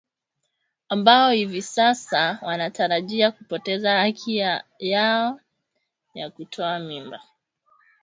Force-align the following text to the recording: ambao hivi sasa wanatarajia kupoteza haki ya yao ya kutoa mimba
ambao 0.89 1.31
hivi 1.31 1.61
sasa 1.61 2.39
wanatarajia 2.41 3.31
kupoteza 3.31 3.99
haki 3.99 4.37
ya 4.37 4.63
yao 4.79 5.39
ya 6.13 6.29
kutoa 6.29 6.79
mimba 6.79 7.21